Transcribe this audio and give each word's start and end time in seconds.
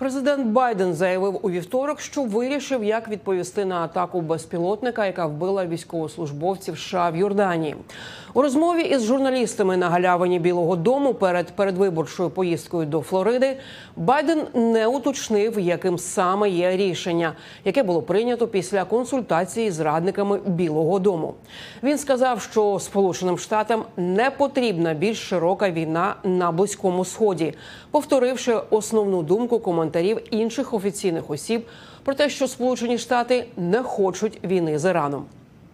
Президент 0.00 0.46
Байден 0.46 0.94
заявив 0.94 1.38
у 1.42 1.50
вівторок, 1.50 2.00
що 2.00 2.22
вирішив, 2.22 2.84
як 2.84 3.08
відповісти 3.08 3.64
на 3.64 3.80
атаку 3.80 4.20
безпілотника, 4.20 5.06
яка 5.06 5.26
вбила 5.26 5.66
військовослужбовців 5.66 6.78
США 6.78 7.10
в 7.10 7.16
Йорданії. 7.16 7.76
У 8.34 8.42
розмові 8.42 8.82
із 8.82 9.04
журналістами 9.04 9.76
на 9.76 9.88
галявині 9.88 10.38
Білого 10.38 10.76
Дому 10.76 11.14
перед 11.14 11.46
передвиборчою 11.46 12.30
поїздкою 12.30 12.86
до 12.86 13.00
Флориди 13.00 13.56
Байден 13.96 14.42
не 14.54 14.86
уточнив, 14.86 15.58
яким 15.58 15.98
саме 15.98 16.50
є 16.50 16.76
рішення, 16.76 17.32
яке 17.64 17.82
було 17.82 18.02
прийнято 18.02 18.48
після 18.48 18.84
консультації 18.84 19.70
з 19.70 19.80
радниками 19.80 20.40
Білого 20.46 20.98
Дому. 20.98 21.34
Він 21.82 21.98
сказав, 21.98 22.42
що 22.42 22.78
Сполученим 22.80 23.38
Штатам 23.38 23.84
не 23.96 24.30
потрібна 24.30 24.94
більш 24.94 25.18
широка 25.18 25.70
війна 25.70 26.14
на 26.24 26.52
близькому 26.52 27.04
сході, 27.04 27.54
повторивши 27.90 28.56
основну 28.70 29.22
думку 29.22 29.58
коментарів 29.58 30.18
інших 30.30 30.74
офіційних 30.74 31.30
осіб 31.30 31.66
про 32.04 32.14
те, 32.14 32.28
що 32.28 32.48
Сполучені 32.48 32.98
Штати 32.98 33.46
не 33.56 33.82
хочуть 33.82 34.38
війни 34.44 34.78
з 34.78 34.90
Іраном. 34.90 35.24